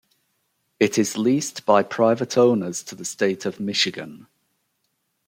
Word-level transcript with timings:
It 0.79 0.97
is 0.97 1.15
leased 1.15 1.63
by 1.63 1.83
private 1.83 2.35
owners 2.35 2.81
to 2.85 2.95
the 2.95 3.05
state 3.05 3.45
of 3.45 3.59
Michigan. 3.59 4.25